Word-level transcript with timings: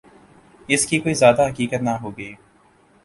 اس 0.69 0.85
کی 0.85 0.99
کوئی 0.99 1.13
زیادہ 1.13 1.47
حقیقت 1.49 1.81
نہ 1.81 1.89
ہو 2.01 2.17
گی۔ 2.17 2.33